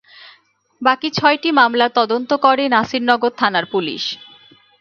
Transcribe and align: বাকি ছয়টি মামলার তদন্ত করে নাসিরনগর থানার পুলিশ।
বাকি 0.81 1.07
ছয়টি 1.11 1.49
মামলার 1.51 1.91
তদন্ত 1.95 2.29
করে 2.43 2.63
নাসিরনগর 2.67 3.31
থানার 3.37 3.65
পুলিশ। 3.65 4.03